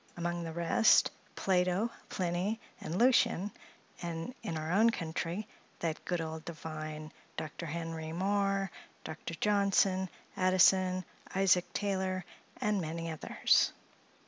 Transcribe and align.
Among 0.17 0.43
the 0.43 0.51
rest, 0.51 1.11
Plato, 1.35 1.91
Pliny, 2.09 2.59
and 2.79 2.97
Lucien; 2.97 3.51
and 4.01 4.33
in 4.41 4.57
our 4.57 4.71
own 4.71 4.89
country, 4.89 5.47
that 5.77 6.03
good 6.05 6.19
old 6.19 6.43
divine, 6.43 7.11
Dr. 7.37 7.67
Henry 7.67 8.11
Moore, 8.11 8.71
Dr. 9.03 9.35
Johnson, 9.35 10.09
Addison, 10.35 11.05
Isaac 11.35 11.71
Taylor, 11.73 12.25
and 12.59 12.81
many 12.81 13.11
others. 13.11 13.73